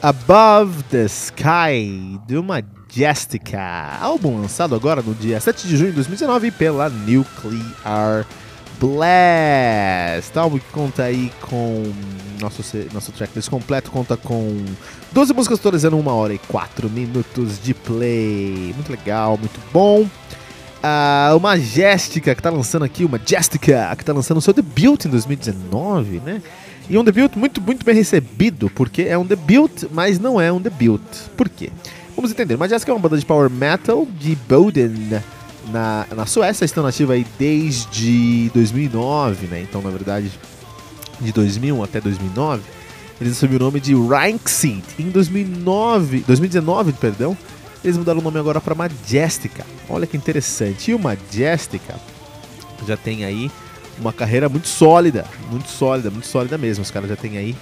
Above 0.00 0.84
the 0.84 1.06
Sky, 1.06 2.20
do 2.28 2.40
Majestica, 2.40 3.98
álbum 4.00 4.40
lançado 4.40 4.76
agora 4.76 5.02
no 5.02 5.12
dia 5.12 5.40
7 5.40 5.66
de 5.66 5.76
junho 5.76 5.90
de 5.90 5.96
2019 5.96 6.52
pela 6.52 6.88
Nuclear 6.88 8.24
Blast. 8.78 10.38
Álbum 10.38 10.60
que 10.60 10.70
conta 10.70 11.02
aí 11.02 11.32
com. 11.40 11.92
Nosso, 12.40 12.62
nosso 12.92 13.10
tracklist 13.10 13.50
completo 13.50 13.90
conta 13.90 14.16
com 14.16 14.64
12 15.10 15.34
músicas 15.34 15.84
em 15.84 15.88
1 15.88 16.06
hora 16.06 16.32
e 16.32 16.38
4 16.38 16.88
minutos 16.88 17.60
de 17.60 17.74
play. 17.74 18.72
Muito 18.76 18.92
legal, 18.92 19.36
muito 19.36 19.60
bom. 19.72 20.02
Uh, 20.02 21.36
o 21.36 21.40
Majestica, 21.40 22.36
que 22.36 22.40
tá 22.40 22.50
lançando 22.50 22.84
aqui, 22.84 23.04
o 23.04 23.08
Majestica, 23.08 23.92
que 23.98 24.04
tá 24.04 24.12
lançando 24.12 24.38
o 24.38 24.40
seu 24.40 24.54
debut 24.54 25.06
em 25.06 25.08
2019, 25.08 26.20
né? 26.24 26.40
E 26.90 26.96
um 26.96 27.04
debut 27.04 27.36
muito, 27.36 27.60
muito 27.60 27.84
bem 27.84 27.94
recebido, 27.94 28.70
porque 28.70 29.02
é 29.02 29.18
um 29.18 29.24
debut, 29.24 29.84
mas 29.90 30.18
não 30.18 30.40
é 30.40 30.50
um 30.50 30.60
debut. 30.60 31.02
Por 31.36 31.48
quê? 31.48 31.70
Vamos 32.16 32.30
entender. 32.30 32.56
Majestica 32.56 32.90
é 32.90 32.94
uma 32.94 33.00
banda 33.00 33.18
de 33.18 33.26
power 33.26 33.50
metal 33.50 34.06
de 34.18 34.34
Boden, 34.48 35.20
na, 35.70 36.06
na 36.14 36.26
Suécia. 36.26 36.64
Estão 36.64 36.82
nativa 36.82 37.12
aí 37.12 37.26
desde 37.38 38.50
2009, 38.54 39.46
né? 39.48 39.60
Então, 39.60 39.82
na 39.82 39.90
verdade, 39.90 40.30
de 41.20 41.32
2001 41.32 41.82
até 41.82 42.00
2009, 42.00 42.62
eles 43.20 43.34
assumiram 43.34 43.66
o 43.66 43.70
nome 43.70 43.80
de 43.80 43.94
Rankseed. 43.94 44.82
Em 44.98 45.10
2009, 45.10 46.24
2019, 46.26 46.92
perdão, 46.94 47.36
eles 47.84 47.96
mudaram 47.96 48.20
o 48.20 48.22
nome 48.22 48.38
agora 48.38 48.60
para 48.60 48.74
Majestica. 48.74 49.64
Olha 49.88 50.06
que 50.06 50.16
interessante. 50.16 50.90
E 50.90 50.94
o 50.94 50.98
Majestica 50.98 51.96
já 52.86 52.96
tem 52.96 53.24
aí 53.24 53.50
uma 54.00 54.12
carreira 54.12 54.48
muito 54.48 54.68
sólida, 54.68 55.24
muito 55.50 55.68
sólida, 55.68 56.10
muito 56.10 56.26
sólida 56.26 56.56
mesmo. 56.58 56.82
Os 56.82 56.90
caras 56.90 57.08
já 57.08 57.16
têm 57.16 57.36
aí 57.36 57.56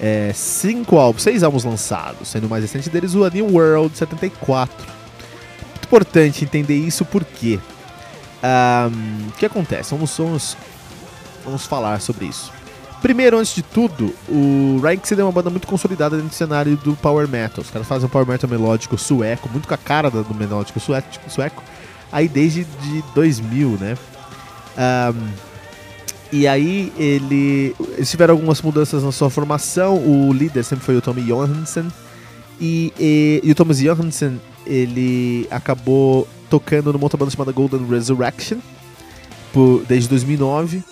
é, 0.00 0.32
cinco 0.34 0.98
álbuns, 0.98 1.22
seis 1.22 1.42
álbuns 1.42 1.64
lançados, 1.64 2.28
sendo 2.28 2.46
o 2.46 2.50
mais 2.50 2.62
recente 2.62 2.90
deles 2.90 3.14
o 3.14 3.24
A 3.24 3.30
New 3.30 3.52
World 3.52 3.96
74. 3.96 4.74
Muito 5.72 5.84
importante 5.84 6.44
entender 6.44 6.76
isso 6.76 7.04
porque 7.04 7.58
um, 8.42 9.28
o 9.28 9.32
que 9.32 9.46
acontece? 9.46 9.90
Vamos, 9.92 10.16
vamos, 10.16 10.56
vamos 11.44 11.66
falar 11.66 12.00
sobre 12.00 12.26
isso. 12.26 12.52
Primeiro, 13.00 13.38
antes 13.38 13.54
de 13.54 13.62
tudo, 13.62 14.14
o 14.28 14.80
Rankseed 14.82 15.20
é 15.20 15.24
uma 15.24 15.32
banda 15.32 15.50
muito 15.50 15.66
consolidada 15.66 16.16
dentro 16.16 16.30
do 16.30 16.34
cenário 16.34 16.76
do 16.78 16.96
power 16.96 17.28
metal. 17.28 17.62
Os 17.62 17.70
caras 17.70 17.86
fazem 17.86 18.06
um 18.06 18.10
power 18.10 18.26
metal 18.26 18.48
melódico 18.48 18.96
sueco, 18.98 19.48
muito 19.48 19.68
com 19.68 19.74
a 19.74 19.78
cara 19.78 20.10
do 20.10 20.34
melódico 20.34 20.80
sueco, 20.80 21.62
aí 22.10 22.26
desde 22.26 22.64
de 22.64 23.04
2000, 23.14 23.68
né? 23.78 23.96
Um, 24.76 25.55
e 26.32 26.46
aí 26.46 26.92
ele, 26.98 27.74
eles 27.94 28.10
tiveram 28.10 28.34
algumas 28.34 28.60
mudanças 28.60 29.02
na 29.02 29.12
sua 29.12 29.30
formação. 29.30 29.96
O 29.96 30.32
líder 30.32 30.64
sempre 30.64 30.84
foi 30.84 30.96
o 30.96 31.00
Tommy 31.00 31.22
Johansson. 31.22 31.86
E, 32.60 32.92
e, 32.98 33.40
e 33.44 33.50
o 33.50 33.54
Thomas 33.54 33.78
Johansson, 33.78 34.38
ele 34.66 35.46
acabou 35.50 36.26
tocando 36.48 36.92
numa 36.92 37.04
outra 37.04 37.18
banda 37.18 37.30
chamada 37.30 37.52
Golden 37.52 37.86
Resurrection 37.86 38.58
por, 39.52 39.84
desde 39.86 40.08
2009, 40.08 40.82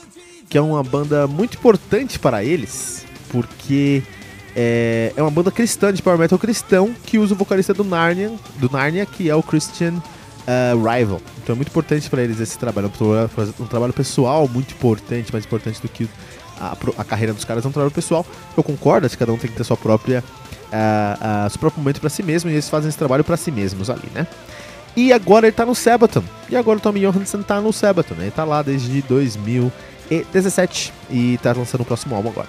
que 0.49 0.59
é 0.59 0.61
uma 0.61 0.83
banda 0.83 1.27
muito 1.27 1.57
importante 1.57 2.19
para 2.19 2.45
eles, 2.45 3.05
porque 3.31 4.03
é, 4.55 5.13
é 5.17 5.23
uma 5.23 5.31
banda 5.31 5.51
cristã, 5.51 5.93
de 5.93 6.03
power 6.03 6.19
metal 6.19 6.39
cristão, 6.39 6.95
que 7.05 7.19
usa 7.19 7.35
o 7.35 7.37
vocalista 7.37 7.75
do 7.75 7.85
Narnia, 7.85 8.33
do 8.59 8.71
Narnia 8.71 9.07
que 9.07 9.29
é 9.29 9.35
o 9.35 9.43
Christian 9.43 10.03
uh, 10.47 10.77
Rival. 10.77 11.21
Então 11.43 11.55
é 11.55 11.57
muito 11.57 11.69
importante 11.69 12.09
para 12.09 12.23
eles 12.23 12.41
esse 12.41 12.59
trabalho. 12.59 12.91
É 12.91 13.63
um, 13.63 13.67
trabalho 13.67 13.93
pessoal 13.93 14.49
muito 14.49 14.73
importante, 14.75 15.33
mais 15.33 15.45
importante 15.45 15.81
do 15.81 15.89
que 15.89 16.09
a, 16.61 16.77
a, 16.99 17.05
carreira 17.05 17.33
dos 17.33 17.45
caras 17.45 17.65
é 17.65 17.69
um 17.69 17.73
trabalho 17.73 17.93
pessoal. 17.93 18.25
Eu 18.57 18.63
concordo, 18.63 19.09
que 19.09 19.17
cada 19.17 19.33
um 19.33 19.39
tem 19.39 19.51
que 19.51 19.57
ter 19.57 19.65
sua 19.65 19.77
própria, 19.77 20.23
uh, 20.23 21.47
uh, 21.47 21.51
seu 21.51 21.59
próprio 21.59 21.83
momento 21.83 22.01
para 22.01 22.11
si 22.11 22.23
mesmo 22.23 22.51
e 22.51 22.55
eles 22.55 22.69
fazem 22.69 22.89
esse 22.89 22.99
trabalho 22.99 23.25
para 23.25 23.37
si 23.37 23.51
mesmos 23.51 23.91
ali, 23.91 24.09
né? 24.15 24.27
E 24.97 25.13
agora 25.13 25.47
ele 25.47 25.57
tá 25.57 25.67
no 25.67 25.75
Sabaton. 25.75 26.23
E 26.49 26.57
agora 26.57 26.79
o 26.79 26.81
Tommy 26.81 27.01
Johansson 27.01 27.43
tá 27.43 27.61
no 27.61 27.73
Sabaton, 27.73 28.15
né? 28.15 28.25
Ele 28.25 28.31
tá 28.31 28.45
lá 28.45 28.63
desde 28.63 29.03
2017 29.03 30.93
e 31.11 31.39
tá 31.43 31.53
lançando 31.53 31.81
o 31.81 31.85
próximo 31.85 32.15
álbum 32.15 32.29
agora. 32.29 32.49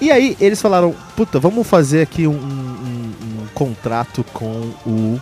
E 0.00 0.10
aí 0.10 0.36
eles 0.40 0.60
falaram, 0.60 0.94
puta, 1.16 1.40
vamos 1.40 1.66
fazer 1.66 2.02
aqui 2.02 2.26
um, 2.26 2.34
um 2.34 3.46
contrato 3.54 4.24
com 4.32 4.72
o 4.86 5.20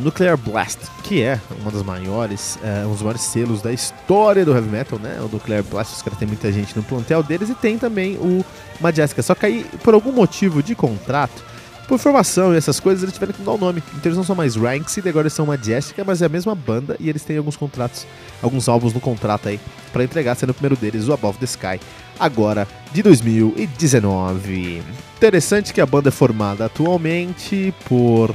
Nuclear 0.00 0.36
Blast, 0.36 0.78
que 1.02 1.22
é 1.22 1.40
uma 1.60 1.70
das 1.70 1.82
maiores, 1.82 2.56
uh, 2.56 2.86
um 2.86 2.92
dos 2.92 3.02
maiores 3.02 3.22
selos 3.22 3.60
da 3.60 3.72
história 3.72 4.44
do 4.44 4.54
heavy 4.54 4.68
metal, 4.68 4.98
né? 4.98 5.18
O 5.20 5.28
Nuclear 5.28 5.62
Blast, 5.64 5.94
os 5.94 6.02
caras 6.02 6.18
têm 6.18 6.28
muita 6.28 6.52
gente 6.52 6.76
no 6.76 6.82
plantel 6.82 7.22
deles 7.22 7.48
e 7.50 7.54
tem 7.54 7.76
também 7.76 8.16
o 8.16 8.44
Majestica. 8.80 9.22
Só 9.22 9.34
que 9.34 9.46
aí, 9.46 9.66
por 9.82 9.94
algum 9.94 10.12
motivo 10.12 10.62
de 10.62 10.74
contrato, 10.74 11.42
por 11.86 11.98
formação 11.98 12.52
e 12.52 12.56
essas 12.56 12.80
coisas, 12.80 13.02
eles 13.02 13.14
tiveram 13.14 13.32
que 13.32 13.40
mudar 13.40 13.52
o 13.52 13.58
nome. 13.58 13.82
Então 13.90 14.02
eles 14.04 14.16
não 14.16 14.24
são 14.24 14.36
mais 14.36 14.56
Ranks 14.56 14.96
e 14.96 15.08
agora 15.08 15.24
eles 15.24 15.32
são 15.32 15.46
Majestica, 15.46 16.04
mas 16.04 16.22
é 16.22 16.26
a 16.26 16.28
mesma 16.28 16.54
banda 16.54 16.96
e 16.98 17.08
eles 17.08 17.24
têm 17.24 17.36
alguns 17.36 17.56
contratos, 17.56 18.06
alguns 18.42 18.68
álbuns 18.68 18.92
no 18.92 19.00
contrato 19.00 19.48
aí 19.48 19.60
para 19.92 20.04
entregar, 20.04 20.34
sendo 20.34 20.50
o 20.50 20.54
primeiro 20.54 20.76
deles 20.76 21.08
o 21.08 21.12
Above 21.12 21.38
the 21.38 21.44
Sky, 21.44 21.80
agora 22.18 22.66
de 22.92 23.02
2019. 23.02 24.82
Interessante 25.16 25.72
que 25.72 25.80
a 25.80 25.86
banda 25.86 26.08
é 26.08 26.12
formada 26.12 26.66
atualmente 26.66 27.72
por 27.88 28.34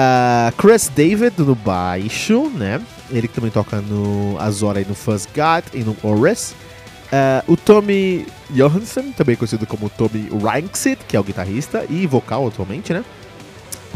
Uh, 0.00 0.50
Chris 0.56 0.88
David 0.88 1.34
no 1.38 1.54
baixo, 1.54 2.48
né? 2.54 2.80
Ele 3.10 3.28
que 3.28 3.34
também 3.34 3.50
toca 3.50 3.82
no 3.82 4.34
Azora 4.40 4.80
e 4.80 4.84
no 4.86 4.94
Fuzz 4.94 5.26
God 5.26 5.64
e 5.74 5.80
no 5.80 5.94
Ores. 6.02 6.54
Uh, 7.12 7.52
o 7.52 7.56
Tommy 7.56 8.26
Johansson, 8.48 9.12
também 9.12 9.36
conhecido 9.36 9.66
como 9.66 9.90
Tommy 9.90 10.30
Ranksit, 10.42 11.04
que 11.06 11.16
é 11.16 11.20
o 11.20 11.22
guitarrista 11.22 11.84
e 11.90 12.06
vocal 12.06 12.46
atualmente, 12.46 12.94
né? 12.94 13.04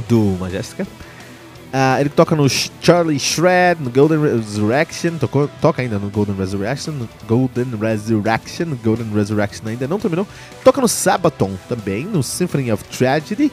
Do 0.07 0.37
Majestica. 0.39 0.83
Uh, 0.83 2.01
ele 2.01 2.11
toca 2.11 2.37
no 2.37 2.47
Charlie 2.49 3.19
Shred, 3.19 3.83
no 3.83 3.89
Golden 3.89 4.21
Resurrection, 4.21 5.17
tocou, 5.19 5.49
toca 5.63 5.81
ainda 5.81 5.99
no 5.99 6.11
Golden 6.11 6.37
Resurrection, 6.37 6.93
Golden 7.27 7.67
Resurrection, 7.81 8.77
Golden 8.85 9.11
Resurrection 9.15 9.69
ainda 9.69 9.89
não 9.89 9.99
terminou. 9.99 10.27
Toca 10.63 10.83
no 10.83 10.89
Sabaton 10.89 11.53
também, 11.67 12.05
no 12.05 12.23
Symphony 12.23 12.71
of 12.71 12.85
Tragedy. 12.85 13.51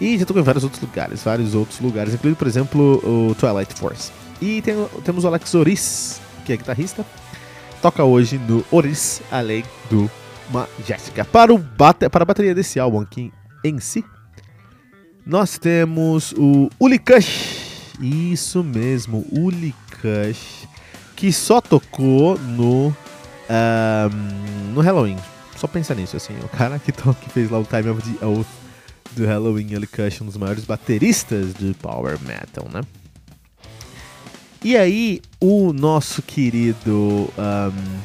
E 0.00 0.16
já 0.16 0.24
tocou 0.24 0.40
em 0.40 0.44
vários 0.44 0.64
outros 0.64 0.82
lugares, 0.82 1.22
vários 1.22 1.54
outros 1.54 1.78
lugares, 1.80 2.14
incluindo, 2.14 2.36
por 2.36 2.46
exemplo, 2.46 3.30
o 3.30 3.34
Twilight 3.34 3.74
Force. 3.74 4.10
E 4.40 4.62
tem, 4.62 4.74
temos 5.04 5.24
o 5.24 5.26
Alex 5.28 5.54
Oris, 5.54 6.20
que 6.46 6.52
é 6.52 6.56
guitarrista, 6.56 7.04
toca 7.82 8.02
hoje 8.02 8.38
no 8.38 8.64
Oris, 8.70 9.20
além 9.30 9.62
do 9.90 10.10
Majestica. 10.50 11.24
Para, 11.24 11.52
o 11.52 11.58
bate, 11.58 12.08
para 12.08 12.22
a 12.22 12.26
bateria 12.26 12.54
desse 12.54 12.80
álbum 12.80 13.00
aqui 13.00 13.30
em 13.62 13.78
si, 13.78 14.02
nós 15.26 15.58
temos 15.58 16.32
o 16.32 16.70
Uli 16.80 16.98
Kush, 16.98 17.94
isso 18.00 18.64
mesmo, 18.64 19.26
Uli 19.30 19.74
Kush, 20.00 20.66
que 21.14 21.30
só 21.30 21.60
tocou 21.60 22.38
no, 22.38 22.88
um, 22.88 24.72
no 24.72 24.80
Halloween. 24.80 25.18
Só 25.56 25.66
pensa 25.66 25.94
nisso, 25.94 26.16
assim, 26.16 26.34
o 26.42 26.48
cara 26.48 26.78
que, 26.78 26.90
to, 26.90 27.14
que 27.20 27.28
fez 27.28 27.50
lá 27.50 27.58
o 27.58 27.64
Time 27.64 27.90
of 27.90 28.00
the 28.00 28.24
Oath 28.24 28.59
do 29.12 29.26
Halloween 29.26 29.72
Ellie 29.72 29.86
Cush, 29.86 30.20
um 30.20 30.26
dos 30.26 30.36
maiores 30.36 30.64
bateristas 30.64 31.52
do 31.54 31.74
Power 31.76 32.18
Metal, 32.20 32.66
né? 32.72 32.82
E 34.62 34.76
aí, 34.76 35.22
o 35.40 35.72
nosso 35.72 36.20
querido 36.20 37.30
um, 37.38 37.98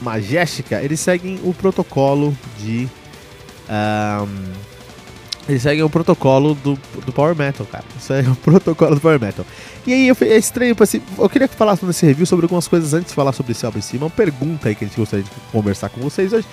Majestica, 0.00 0.82
eles 0.82 0.98
seguem 0.98 1.38
o 1.44 1.52
protocolo 1.52 2.36
de. 2.58 2.88
Um, 3.68 4.52
eles 5.48 5.62
seguem 5.62 5.82
o 5.84 5.90
protocolo 5.90 6.54
do, 6.54 6.78
do 7.04 7.12
Power 7.12 7.36
Metal, 7.36 7.66
cara. 7.66 7.84
Segue 8.00 8.30
o 8.30 8.36
protocolo 8.42 8.94
do 8.94 9.00
Power 9.00 9.20
Metal. 9.20 9.44
E 9.86 9.92
aí, 9.92 10.08
é 10.08 10.36
estranho, 10.36 10.74
assim, 10.80 11.02
eu 11.18 11.28
queria 11.28 11.46
falar 11.48 11.78
nesse 11.82 12.04
review 12.06 12.26
sobre 12.26 12.46
algumas 12.46 12.66
coisas 12.66 12.94
antes 12.94 13.10
de 13.10 13.14
falar 13.14 13.32
sobre 13.32 13.52
esse 13.52 13.64
álbum 13.64 13.78
em 13.78 13.82
cima. 13.82 14.06
Uma 14.06 14.10
pergunta 14.10 14.68
aí 14.68 14.74
que 14.74 14.84
a 14.84 14.88
gente 14.88 14.96
gostaria 14.96 15.24
de 15.24 15.30
conversar 15.52 15.90
com 15.90 16.00
vocês 16.00 16.32
hoje 16.32 16.46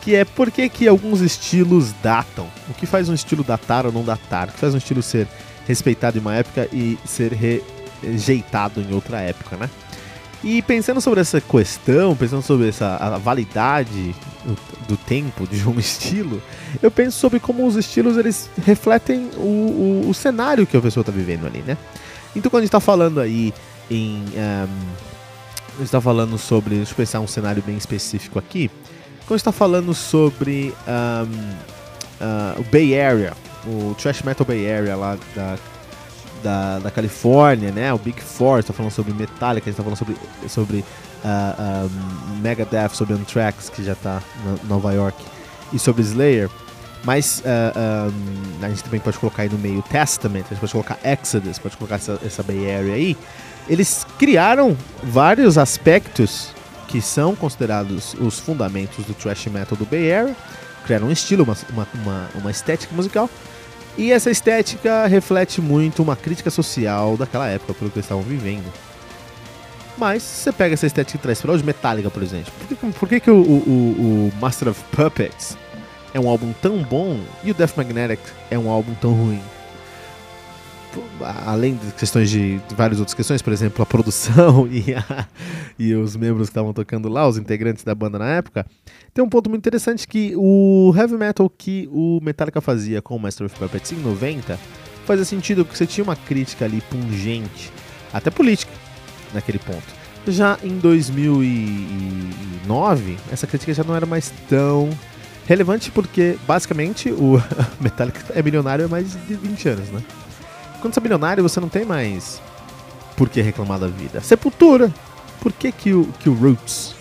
que 0.00 0.14
é 0.14 0.24
por 0.24 0.50
que, 0.50 0.68
que 0.68 0.88
alguns 0.88 1.20
estilos 1.20 1.92
datam? 2.02 2.48
O 2.68 2.74
que 2.74 2.86
faz 2.86 3.08
um 3.08 3.14
estilo 3.14 3.44
datar 3.44 3.86
ou 3.86 3.92
não 3.92 4.04
datar? 4.04 4.48
O 4.48 4.52
que 4.52 4.58
faz 4.58 4.74
um 4.74 4.78
estilo 4.78 5.02
ser 5.02 5.28
respeitado 5.66 6.18
em 6.18 6.20
uma 6.20 6.34
época 6.34 6.68
e 6.72 6.98
ser 7.04 7.32
rejeitado 7.32 8.80
em 8.80 8.92
outra 8.92 9.20
época, 9.20 9.56
né? 9.56 9.68
E 10.42 10.62
pensando 10.62 11.00
sobre 11.00 11.20
essa 11.20 11.40
questão, 11.40 12.14
pensando 12.14 12.42
sobre 12.42 12.68
essa 12.68 12.96
a 12.96 13.18
validade 13.18 14.14
do, 14.86 14.96
tempo 14.96 15.46
de 15.46 15.68
um 15.68 15.76
estilo, 15.80 16.40
eu 16.80 16.90
penso 16.90 17.18
sobre 17.18 17.40
como 17.40 17.66
os 17.66 17.74
estilos 17.74 18.16
eles 18.16 18.48
refletem 18.64 19.30
o, 19.36 20.04
o, 20.04 20.08
o 20.08 20.14
cenário 20.14 20.66
que 20.66 20.76
a 20.76 20.80
pessoa 20.80 21.02
está 21.02 21.12
vivendo 21.12 21.46
ali, 21.46 21.62
né? 21.66 21.76
Então 22.36 22.50
quando 22.50 22.60
a 22.60 22.64
gente 22.64 22.68
está 22.68 22.80
falando 22.80 23.20
aí 23.20 23.52
em... 23.90 24.24
Um, 24.36 25.08
está 25.82 26.00
falando 26.00 26.36
sobre, 26.38 26.76
deixa 26.76 26.92
eu 26.92 26.96
pensar 26.96 27.20
um 27.20 27.26
cenário 27.26 27.62
bem 27.64 27.76
específico 27.76 28.38
aqui, 28.38 28.70
quando 29.28 29.38
está 29.38 29.52
falando 29.52 29.92
sobre 29.92 30.74
um, 30.88 31.50
uh, 32.24 32.60
o 32.60 32.64
Bay 32.72 32.98
Area, 32.98 33.34
o 33.66 33.94
Trash 33.94 34.22
Metal 34.22 34.46
Bay 34.46 34.72
Area 34.72 34.96
lá 34.96 35.18
da, 35.36 35.58
da, 36.42 36.78
da 36.78 36.90
Califórnia, 36.90 37.70
né? 37.70 37.92
O 37.92 37.98
Big 37.98 38.22
Four, 38.22 38.60
está 38.60 38.72
falando 38.72 38.90
sobre 38.90 39.12
Metallica, 39.12 39.68
está 39.68 39.82
falando 39.82 39.98
sobre, 39.98 40.16
sobre 40.48 40.78
uh, 40.78 41.86
um, 42.32 42.36
Megadeth, 42.40 42.94
sobre 42.94 43.12
Anthrax, 43.12 43.68
que 43.68 43.84
já 43.84 43.94
tá 43.94 44.22
em 44.64 44.66
Nova 44.66 44.94
York, 44.94 45.22
e 45.74 45.78
sobre 45.78 46.00
Slayer. 46.00 46.48
Mas 47.04 47.40
uh, 47.40 48.10
um, 48.10 48.64
a 48.64 48.68
gente 48.70 48.82
também 48.82 48.98
pode 48.98 49.18
colocar 49.18 49.42
aí 49.42 49.50
no 49.50 49.58
meio 49.58 49.82
Testament, 49.82 50.44
a 50.46 50.54
gente 50.54 50.60
pode 50.60 50.72
colocar 50.72 50.98
Exodus, 51.04 51.58
pode 51.58 51.76
colocar 51.76 51.96
essa, 51.96 52.18
essa 52.24 52.42
Bay 52.42 52.74
Area 52.74 52.94
aí. 52.94 53.14
Eles 53.68 54.06
criaram 54.18 54.74
vários 55.02 55.58
aspectos 55.58 56.56
que 56.88 57.00
são 57.00 57.36
considerados 57.36 58.14
os 58.14 58.40
fundamentos 58.40 59.04
do 59.04 59.14
thrash 59.14 59.46
metal 59.46 59.76
do 59.76 59.84
Bay 59.84 60.12
Area, 60.12 60.36
criaram 60.84 61.06
um 61.06 61.12
estilo, 61.12 61.44
uma, 61.44 61.56
uma, 61.70 61.88
uma, 61.94 62.28
uma 62.34 62.50
estética 62.50 62.92
musical, 62.96 63.30
e 63.96 64.10
essa 64.10 64.30
estética 64.30 65.06
reflete 65.06 65.60
muito 65.60 66.02
uma 66.02 66.16
crítica 66.16 66.50
social 66.50 67.16
daquela 67.16 67.46
época, 67.46 67.74
pelo 67.74 67.90
que 67.90 67.98
eles 67.98 68.06
estavam 68.06 68.24
vivendo. 68.24 68.72
Mas 69.98 70.22
você 70.22 70.52
pega 70.52 70.74
essa 70.74 70.86
estética 70.86 71.18
e 71.18 71.20
traz 71.20 71.40
para 71.40 71.52
hoje, 71.52 71.64
Metallica, 71.64 72.08
por 72.08 72.22
exemplo. 72.22 72.52
Por 72.58 72.68
que, 72.68 72.74
por 72.98 73.08
que, 73.08 73.20
que 73.20 73.30
o, 73.30 73.42
o, 73.42 74.30
o 74.30 74.32
Master 74.40 74.68
of 74.68 74.82
Puppets 74.92 75.58
é 76.14 76.20
um 76.20 76.28
álbum 76.28 76.54
tão 76.62 76.82
bom 76.82 77.20
e 77.42 77.50
o 77.50 77.54
Death 77.54 77.76
Magnetic 77.76 78.20
é 78.50 78.58
um 78.58 78.70
álbum 78.70 78.94
tão 78.94 79.12
ruim? 79.12 79.42
Além 81.46 81.76
de 81.76 81.92
questões 81.92 82.28
de, 82.30 82.58
de, 82.58 82.74
várias 82.74 82.98
outras 82.98 83.14
questões, 83.14 83.40
por 83.42 83.52
exemplo, 83.52 83.82
a 83.82 83.86
produção 83.86 84.66
e, 84.70 84.94
a, 84.94 85.26
e 85.78 85.94
os 85.94 86.16
membros 86.16 86.48
que 86.48 86.52
estavam 86.52 86.72
tocando 86.72 87.08
lá, 87.08 87.28
os 87.28 87.38
integrantes 87.38 87.84
da 87.84 87.94
banda 87.94 88.18
na 88.18 88.28
época, 88.28 88.66
tem 89.12 89.22
um 89.24 89.28
ponto 89.28 89.50
muito 89.50 89.62
interessante 89.62 90.06
que 90.06 90.34
o 90.36 90.94
heavy 90.96 91.16
metal 91.16 91.50
que 91.50 91.88
o 91.92 92.20
Metallica 92.22 92.60
fazia 92.60 93.02
com 93.02 93.16
o 93.16 93.18
Master 93.18 93.46
of 93.46 93.58
Puppets 93.58 93.90
em 93.92 93.96
90 93.96 94.56
fazia 95.06 95.24
sentido 95.24 95.64
porque 95.64 95.78
você 95.78 95.86
tinha 95.86 96.04
uma 96.04 96.16
crítica 96.16 96.66
ali 96.66 96.82
pungente, 96.82 97.72
até 98.12 98.30
política, 98.30 98.72
naquele 99.32 99.58
ponto. 99.58 99.98
Já 100.26 100.58
em 100.62 100.76
2009, 100.78 103.16
essa 103.32 103.46
crítica 103.46 103.72
já 103.72 103.82
não 103.82 103.96
era 103.96 104.04
mais 104.04 104.30
tão 104.48 104.90
relevante 105.46 105.90
porque 105.90 106.36
basicamente 106.46 107.10
o 107.10 107.42
Metallica 107.80 108.20
é 108.34 108.42
milionário 108.42 108.84
há 108.84 108.88
mais 108.88 109.12
de 109.26 109.34
20 109.34 109.68
anos, 109.70 109.88
né? 109.88 110.02
Quando 110.80 110.94
você 110.94 111.00
é 111.00 111.02
milionário, 111.02 111.42
você 111.42 111.60
não 111.60 111.68
tem 111.68 111.84
mais 111.84 112.40
por 113.16 113.28
que 113.28 113.40
reclamar 113.40 113.78
da 113.78 113.88
vida. 113.88 114.20
Sepultura. 114.20 114.92
Por 115.40 115.52
que, 115.52 115.70
que, 115.70 115.92
o, 115.92 116.06
que 116.18 116.28
o 116.28 116.34
Roots 116.34 116.94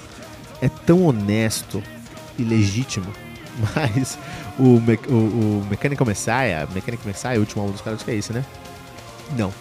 é 0.62 0.70
tão 0.70 1.06
honesto 1.06 1.82
e 2.38 2.44
legítimo, 2.44 3.08
mas 3.76 4.18
o, 4.58 4.80
me, 4.80 5.00
o, 5.08 5.14
o 5.14 5.68
Mechanical 5.70 6.06
Messiah, 6.06 6.68
Mechanical 6.74 7.06
Messiah, 7.06 7.38
o 7.38 7.40
último 7.40 7.62
álbum 7.62 7.74
dos 7.74 7.82
caras, 7.82 8.04
que 8.04 8.12
é 8.12 8.16
esse, 8.16 8.32
né? 8.34 8.46
Não. 9.36 9.54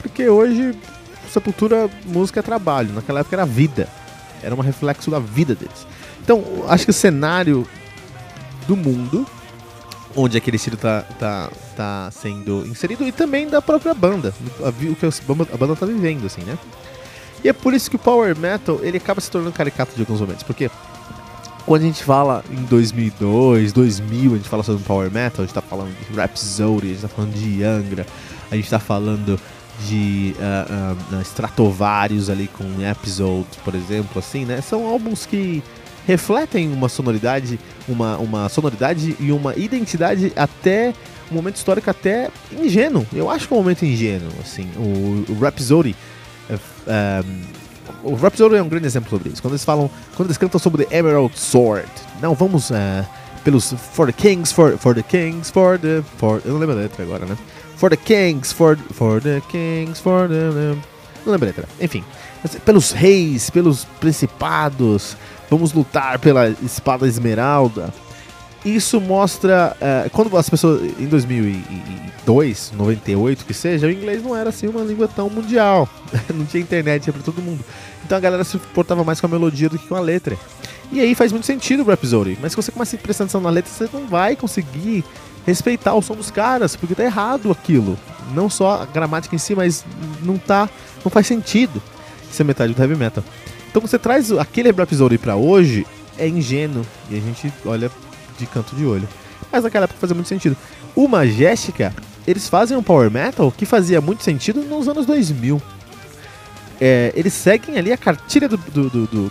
Porque 0.00 0.28
hoje, 0.28 0.74
Sepultura, 1.30 1.90
música 2.04 2.40
é 2.40 2.42
trabalho. 2.42 2.92
Naquela 2.92 3.20
época 3.20 3.36
era 3.36 3.46
vida. 3.46 3.88
Era 4.42 4.54
um 4.54 4.60
reflexo 4.60 5.10
da 5.10 5.18
vida 5.18 5.54
deles. 5.54 5.86
Então, 6.22 6.42
acho 6.68 6.84
que 6.84 6.90
o 6.90 6.94
cenário 6.94 7.66
do 8.66 8.76
mundo 8.76 9.26
onde 10.16 10.36
aquele 10.36 10.56
estilo 10.56 10.76
tá, 10.76 11.02
tá, 11.18 11.50
tá 11.76 12.10
sendo 12.10 12.66
inserido 12.66 13.06
e 13.06 13.12
também 13.12 13.46
da 13.46 13.60
própria 13.60 13.92
banda, 13.94 14.34
o 14.60 14.94
que 14.96 15.06
a 15.06 15.56
banda 15.56 15.76
tá 15.76 15.84
vivendo, 15.86 16.26
assim, 16.26 16.40
né? 16.42 16.58
E 17.44 17.48
é 17.48 17.52
por 17.52 17.74
isso 17.74 17.90
que 17.90 17.96
o 17.96 17.98
Power 17.98 18.36
Metal 18.36 18.80
ele 18.82 18.96
acaba 18.96 19.20
se 19.20 19.30
tornando 19.30 19.54
caricato 19.54 19.94
de 19.94 20.00
alguns 20.00 20.20
momentos, 20.20 20.42
porque 20.42 20.70
quando 21.66 21.82
a 21.82 21.84
gente 21.84 22.02
fala 22.02 22.44
em 22.50 22.62
2002, 22.64 23.72
2000, 23.72 24.32
a 24.32 24.36
gente 24.36 24.48
fala 24.48 24.62
sobre 24.62 24.82
Power 24.84 25.10
Metal, 25.10 25.42
a 25.42 25.46
gente 25.46 25.54
tá 25.54 25.60
falando 25.60 25.94
de 25.94 26.16
Rhapsody, 26.16 26.86
a 26.86 26.90
gente 26.90 27.02
tá 27.02 27.08
falando 27.08 27.32
de 27.34 27.62
Angra, 27.62 28.06
a 28.50 28.56
gente 28.56 28.70
tá 28.70 28.78
falando 28.78 29.38
de 29.84 30.34
uh, 30.38 31.16
uh, 31.16 31.20
Stratovarius 31.22 32.30
ali 32.30 32.48
com 32.48 32.64
Episode, 32.80 33.48
por 33.64 33.74
exemplo, 33.74 34.18
assim, 34.18 34.44
né? 34.44 34.60
São 34.62 34.86
álbuns 34.86 35.26
que 35.26 35.62
refletem 36.06 36.72
uma 36.72 36.88
sonoridade, 36.88 37.58
uma, 37.88 38.16
uma 38.18 38.48
sonoridade 38.48 39.16
e 39.18 39.32
uma 39.32 39.56
identidade 39.56 40.32
até 40.36 40.94
um 41.30 41.34
momento 41.34 41.56
histórico 41.56 41.90
até 41.90 42.30
ingênuo. 42.52 43.04
Eu 43.12 43.28
acho 43.28 43.48
que 43.48 43.54
é 43.54 43.56
um 43.56 43.60
momento 43.60 43.84
ingênuo, 43.84 44.30
assim. 44.40 44.70
O, 44.76 45.32
o 45.32 45.38
Rhapsody, 45.40 45.96
um, 46.48 46.54
é, 46.86 47.24
o 48.04 48.14
Rhapsody 48.14 48.54
é 48.54 48.62
um 48.62 48.68
grande 48.68 48.86
exemplo 48.86 49.10
sobre 49.10 49.30
isso. 49.30 49.42
Quando 49.42 49.54
eles 49.54 49.64
falam, 49.64 49.90
quando 50.14 50.28
eles 50.28 50.38
cantam 50.38 50.60
sobre 50.60 50.84
The 50.84 50.96
Emerald 50.96 51.36
Sword, 51.36 51.88
não 52.22 52.34
vamos 52.34 52.70
uh, 52.70 52.74
pelos 53.42 53.74
For 53.92 54.06
the 54.06 54.12
Kings, 54.12 54.54
for, 54.54 54.78
for 54.78 54.94
the 54.94 55.02
Kings, 55.02 55.50
for 55.50 55.78
the, 55.78 56.02
for, 56.16 56.40
eu 56.44 56.52
não 56.52 56.60
lembro 56.60 56.76
a 56.76 56.78
letra 56.78 57.02
agora, 57.02 57.26
né? 57.26 57.36
For 57.76 57.90
the 57.90 57.96
Kings, 57.96 58.54
for, 58.54 58.78
for 58.92 59.20
the 59.20 59.42
Kings, 59.50 60.00
for 60.00 60.28
the, 60.28 60.76
não 61.24 61.32
lembro 61.32 61.46
a 61.46 61.50
letra. 61.50 61.68
Enfim, 61.80 62.04
pelos 62.64 62.92
reis, 62.92 63.50
pelos 63.50 63.84
principados, 64.00 65.16
vamos 65.50 65.72
lutar 65.72 66.18
pela 66.18 66.48
espada 66.48 67.06
esmeralda. 67.06 67.92
Isso 68.64 69.00
mostra. 69.00 69.76
Uh, 69.80 70.10
quando 70.10 70.36
as 70.36 70.50
pessoas. 70.50 70.82
Em 70.98 71.06
2002, 71.06 72.72
98 72.76 73.44
que 73.44 73.54
seja, 73.54 73.86
o 73.86 73.90
inglês 73.90 74.24
não 74.24 74.34
era 74.34 74.50
assim 74.50 74.66
uma 74.66 74.82
língua 74.82 75.06
tão 75.06 75.30
mundial. 75.30 75.88
não 76.34 76.44
tinha 76.44 76.60
internet 76.60 77.12
para 77.12 77.22
todo 77.22 77.40
mundo. 77.40 77.64
Então 78.04 78.18
a 78.18 78.20
galera 78.20 78.42
se 78.42 78.58
portava 78.58 79.04
mais 79.04 79.20
com 79.20 79.26
a 79.26 79.30
melodia 79.30 79.68
do 79.68 79.78
que 79.78 79.86
com 79.86 79.94
a 79.94 80.00
letra. 80.00 80.36
E 80.90 81.00
aí 81.00 81.14
faz 81.14 81.30
muito 81.30 81.46
sentido 81.46 81.84
o 81.84 81.86
Rhapsody. 81.86 82.38
Mas 82.42 82.52
se 82.52 82.56
você 82.56 82.72
começa 82.72 82.96
a 82.96 82.98
prestar 82.98 83.24
atenção 83.24 83.40
na 83.40 83.50
letra, 83.50 83.70
você 83.72 83.88
não 83.92 84.08
vai 84.08 84.34
conseguir 84.34 85.04
respeitar 85.46 85.94
o 85.94 86.02
som 86.02 86.16
dos 86.16 86.30
caras, 86.30 86.74
porque 86.74 86.94
tá 86.94 87.04
errado 87.04 87.52
aquilo. 87.52 87.96
Não 88.34 88.50
só 88.50 88.82
a 88.82 88.84
gramática 88.84 89.34
em 89.34 89.38
si, 89.38 89.54
mas 89.54 89.84
não 90.24 90.38
tá. 90.38 90.68
não 91.04 91.10
faz 91.10 91.28
sentido 91.28 91.80
ser 92.36 92.44
metade 92.44 92.74
do 92.74 92.80
heavy 92.80 92.96
metal. 92.96 93.24
Então 93.68 93.80
você 93.80 93.98
traz 93.98 94.30
aquele 94.32 94.70
Rhapsody 94.70 95.18
pra 95.18 95.36
hoje, 95.36 95.86
é 96.18 96.28
ingênuo. 96.28 96.84
E 97.10 97.16
a 97.16 97.20
gente 97.20 97.52
olha 97.64 97.90
de 98.38 98.46
canto 98.46 98.74
de 98.74 98.84
olho. 98.84 99.08
Mas 99.50 99.64
naquela 99.64 99.84
época 99.84 100.00
fazia 100.00 100.14
muito 100.14 100.28
sentido. 100.28 100.56
O 100.94 101.08
Majestica, 101.08 101.94
eles 102.26 102.48
fazem 102.48 102.76
um 102.76 102.82
power 102.82 103.10
metal 103.10 103.52
que 103.52 103.66
fazia 103.66 104.00
muito 104.00 104.22
sentido 104.22 104.62
nos 104.62 104.88
anos 104.88 105.06
2000. 105.06 105.60
É, 106.80 107.12
eles 107.14 107.32
seguem 107.32 107.78
ali 107.78 107.92
a 107.92 107.96
cartilha 107.96 108.48
do, 108.48 108.56
do, 108.56 108.90
do, 108.90 109.28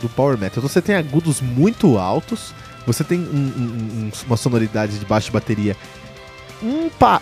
do, 0.00 0.08
power 0.10 0.38
metal. 0.38 0.58
Então 0.58 0.68
você 0.68 0.80
tem 0.80 0.94
agudos 0.94 1.40
muito 1.40 1.98
altos, 1.98 2.54
você 2.86 3.04
tem 3.04 3.18
um, 3.18 3.24
um, 3.24 4.10
uma 4.26 4.36
sonoridade 4.36 4.98
de 4.98 5.04
baixo 5.04 5.26
de 5.26 5.32
bateria 5.32 5.76
um 6.62 6.88
pa 6.88 7.20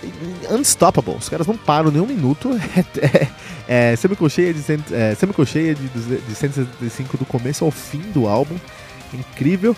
unstoppable. 0.50 1.16
Os 1.16 1.28
caras 1.28 1.46
não 1.46 1.56
param 1.56 1.90
nem 1.90 2.00
um 2.00 2.06
minuto. 2.06 2.50
É, 3.66 3.88
é, 3.90 3.92
é 3.92 3.96
semicolcheia 3.96 4.52
de, 4.52 4.60
é, 4.92 5.14
semicolcheia 5.14 5.74
de, 5.74 5.88
de 5.88 6.34
165 6.34 7.16
do 7.16 7.24
começo 7.24 7.64
ao 7.64 7.70
fim 7.70 8.00
do 8.12 8.28
álbum. 8.28 8.56
Incrível. 9.12 9.74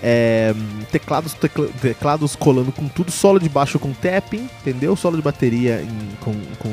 É, 0.00 0.54
teclados, 0.92 1.34
tecla, 1.34 1.68
teclados 1.80 2.36
colando 2.36 2.70
com 2.70 2.86
tudo, 2.86 3.10
solo 3.10 3.40
de 3.40 3.48
baixo 3.48 3.78
com 3.78 3.92
tapping, 3.92 4.48
entendeu? 4.60 4.94
Solo 4.94 5.16
de 5.16 5.22
bateria 5.22 5.82
em, 5.82 6.16
com, 6.20 6.32
com 6.58 6.72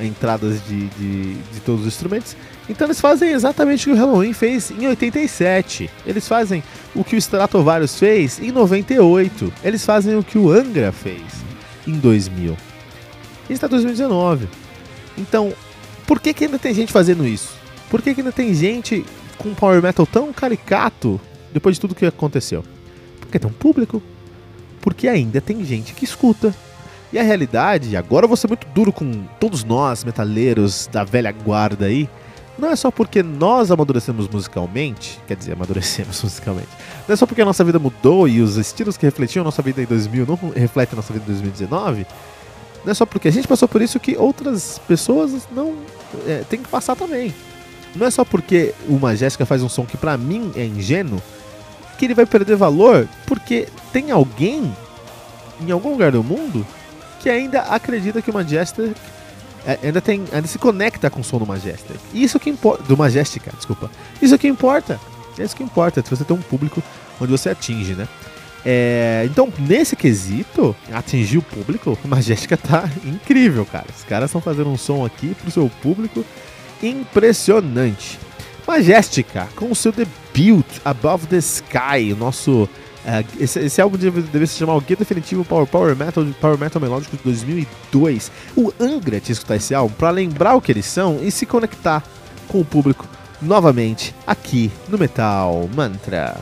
entradas 0.00 0.64
de, 0.66 0.88
de, 0.88 1.34
de, 1.34 1.60
todos 1.64 1.82
os 1.82 1.86
instrumentos. 1.88 2.36
Então 2.68 2.86
eles 2.86 3.00
fazem 3.00 3.30
exatamente 3.30 3.88
o 3.88 3.92
que 3.92 3.98
o 3.98 4.00
Halloween 4.00 4.32
fez 4.32 4.70
em 4.70 4.86
87. 4.86 5.90
Eles 6.06 6.26
fazem 6.26 6.62
o 6.94 7.04
que 7.04 7.16
o 7.16 7.18
Stratovarius 7.18 7.98
fez 7.98 8.38
em 8.38 8.50
98. 8.50 9.52
Eles 9.62 9.84
fazem 9.84 10.16
o 10.16 10.22
que 10.22 10.38
o 10.38 10.50
Angra 10.50 10.92
fez 10.92 11.22
em 11.86 11.98
2000. 11.98 12.56
E 13.50 13.52
está 13.52 13.66
2019. 13.66 14.48
Então, 15.18 15.52
por 16.06 16.20
que, 16.20 16.32
que 16.32 16.44
ainda 16.44 16.58
tem 16.58 16.72
gente 16.72 16.92
fazendo 16.92 17.26
isso? 17.26 17.54
Por 17.90 18.00
que, 18.00 18.14
que 18.14 18.20
ainda 18.20 18.32
tem 18.32 18.54
gente 18.54 19.04
com 19.36 19.54
power 19.54 19.82
metal 19.82 20.06
tão 20.06 20.32
caricato 20.32 21.20
depois 21.52 21.76
de 21.76 21.80
tudo 21.80 21.94
que 21.94 22.06
aconteceu? 22.06 22.64
Porque 23.20 23.38
tem 23.38 23.50
um 23.50 23.52
público. 23.52 24.02
Porque 24.80 25.08
ainda 25.08 25.40
tem 25.40 25.64
gente 25.64 25.94
que 25.94 26.04
escuta. 26.04 26.54
E 27.12 27.18
a 27.18 27.22
realidade, 27.22 27.94
agora 27.94 28.24
eu 28.24 28.28
vou 28.28 28.36
ser 28.36 28.48
muito 28.48 28.66
duro 28.68 28.90
com 28.90 29.24
todos 29.38 29.64
nós, 29.64 30.02
metaleiros 30.02 30.88
da 30.90 31.04
velha 31.04 31.30
guarda 31.30 31.84
aí, 31.84 32.08
não 32.58 32.70
é 32.70 32.76
só 32.76 32.90
porque 32.90 33.22
nós 33.22 33.70
amadurecemos 33.70 34.26
musicalmente, 34.28 35.20
quer 35.26 35.36
dizer, 35.36 35.52
amadurecemos 35.52 36.20
musicalmente, 36.24 36.68
não 37.06 37.12
é 37.12 37.16
só 37.16 37.26
porque 37.26 37.42
a 37.42 37.44
nossa 37.44 37.62
vida 37.64 37.78
mudou 37.78 38.26
e 38.26 38.40
os 38.40 38.56
estilos 38.56 38.96
que 38.96 39.04
refletiam 39.04 39.42
a 39.42 39.44
nossa 39.44 39.60
vida 39.60 39.82
em 39.82 39.86
2000 39.86 40.26
não 40.26 40.38
refletem 40.54 40.94
a 40.94 40.96
nossa 40.96 41.12
vida 41.12 41.24
em 41.26 41.32
2019, 41.32 42.06
não 42.82 42.90
é 42.90 42.94
só 42.94 43.04
porque 43.04 43.28
a 43.28 43.30
gente 43.30 43.46
passou 43.46 43.68
por 43.68 43.82
isso 43.82 44.00
que 44.00 44.16
outras 44.16 44.80
pessoas 44.88 45.46
não 45.54 45.74
é, 46.26 46.44
tem 46.48 46.60
que 46.60 46.68
passar 46.68 46.96
também. 46.96 47.32
Não 47.94 48.06
é 48.06 48.10
só 48.10 48.24
porque 48.24 48.74
uma 48.88 49.14
Jéssica 49.14 49.46
faz 49.46 49.62
um 49.62 49.68
som 49.68 49.84
que 49.84 49.96
para 49.96 50.16
mim 50.16 50.50
é 50.56 50.64
ingênuo 50.64 51.22
que 51.98 52.06
ele 52.06 52.14
vai 52.14 52.26
perder 52.26 52.56
valor, 52.56 53.06
porque 53.26 53.68
tem 53.92 54.10
alguém 54.10 54.74
em 55.60 55.70
algum 55.70 55.90
lugar 55.90 56.10
do 56.10 56.24
mundo 56.24 56.66
que 57.22 57.30
ainda 57.30 57.60
acredita 57.62 58.20
que 58.20 58.30
o 58.30 58.34
Majestic 58.34 58.94
é, 59.66 59.78
ainda 59.82 60.00
tem 60.00 60.24
ainda 60.32 60.48
se 60.48 60.58
conecta 60.58 61.08
com 61.08 61.20
o 61.20 61.24
som 61.24 61.38
do 61.38 61.46
Majestic. 61.46 61.96
Isso 62.12 62.38
que 62.38 62.50
importa, 62.50 62.82
do 62.82 62.96
Majestica, 62.96 63.52
desculpa. 63.56 63.90
Isso 64.20 64.36
que 64.36 64.48
importa. 64.48 65.00
É 65.38 65.44
isso 65.44 65.56
que 65.56 65.62
importa, 65.62 66.02
se 66.02 66.10
você 66.10 66.24
tem 66.24 66.36
um 66.36 66.42
público 66.42 66.82
onde 67.20 67.30
você 67.30 67.50
atinge, 67.50 67.94
né? 67.94 68.06
É, 68.64 69.26
então, 69.28 69.52
nesse 69.58 69.96
quesito, 69.96 70.76
atingir 70.92 71.38
o 71.38 71.42
público, 71.42 71.98
o 72.04 72.08
Majestica 72.08 72.56
tá 72.56 72.88
incrível, 73.04 73.64
cara. 73.64 73.86
Os 73.96 74.04
caras 74.04 74.30
estão 74.30 74.40
fazendo 74.40 74.70
um 74.70 74.76
som 74.76 75.04
aqui 75.04 75.34
pro 75.34 75.50
seu 75.50 75.70
público 75.82 76.24
impressionante. 76.82 78.18
Majestica, 78.66 79.48
com 79.56 79.70
o 79.70 79.74
seu 79.74 79.90
debut 79.90 80.66
Above 80.84 81.26
the 81.26 81.38
Sky, 81.38 82.12
o 82.12 82.16
nosso 82.16 82.68
Uh, 83.04 83.42
esse, 83.42 83.58
esse, 83.58 83.80
álbum 83.80 83.96
deve, 83.96 84.22
deve, 84.22 84.46
se 84.46 84.56
chamar 84.56 84.76
o 84.76 84.80
Guia 84.80 84.96
Definitivo 84.96 85.44
Power, 85.44 85.66
Power 85.66 85.96
Metal 85.96 86.24
Power 86.40 86.56
Metal 86.56 86.80
Melódico 86.80 87.16
de 87.16 87.22
2002. 87.24 88.30
O 88.56 88.72
Angra 88.78 89.18
te 89.18 89.32
escutar 89.32 89.56
esse 89.56 89.74
álbum 89.74 89.94
para 89.94 90.10
lembrar 90.10 90.54
o 90.54 90.60
que 90.60 90.70
eles 90.70 90.86
são 90.86 91.18
e 91.20 91.30
se 91.30 91.44
conectar 91.44 92.02
com 92.46 92.60
o 92.60 92.64
público 92.64 93.08
novamente 93.40 94.14
aqui 94.24 94.70
no 94.88 94.96
Metal 94.96 95.68
Mantra. 95.74 96.36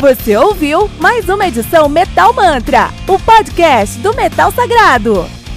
Você 0.00 0.36
ouviu 0.36 0.88
mais 1.00 1.28
uma 1.28 1.48
edição 1.48 1.88
Metal 1.88 2.32
Mantra, 2.32 2.90
o 3.08 3.18
podcast 3.18 3.98
do 4.00 4.14
Metal 4.14 4.52
Sagrado. 4.52 5.35